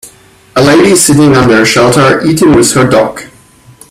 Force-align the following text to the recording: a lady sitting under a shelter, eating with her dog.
a 0.55 0.61
lady 0.63 0.95
sitting 0.95 1.35
under 1.35 1.61
a 1.61 1.63
shelter, 1.63 2.25
eating 2.25 2.55
with 2.55 2.71
her 2.73 2.89
dog. 2.89 3.21